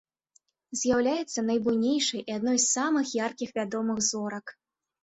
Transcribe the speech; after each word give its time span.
З'яўляецца 0.83 1.43
найбуйнейшай 1.51 2.25
і 2.29 2.39
адной 2.39 2.57
з 2.65 2.69
самых 2.75 3.17
яркіх 3.25 3.49
вядомых 3.61 4.07
зорак. 4.11 4.59